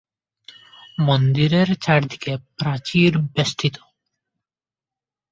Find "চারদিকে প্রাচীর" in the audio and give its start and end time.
1.75-3.11